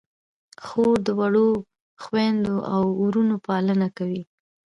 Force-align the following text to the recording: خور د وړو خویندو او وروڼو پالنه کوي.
خور 0.65 0.95
د 1.05 1.07
وړو 1.19 1.47
خویندو 2.03 2.55
او 2.73 2.83
وروڼو 3.01 3.35
پالنه 3.47 3.87
کوي. 3.97 4.23